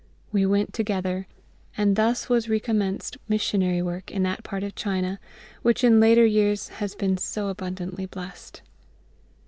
[0.31, 1.27] We went together;
[1.77, 5.19] and thus was recommenced missionary work in that part of China,
[5.61, 8.63] which in later years has been so abundantly blessed.